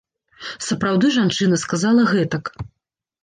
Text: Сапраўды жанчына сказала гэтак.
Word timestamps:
Сапраўды 0.67 1.11
жанчына 1.17 1.59
сказала 1.65 2.05
гэтак. 2.13 2.51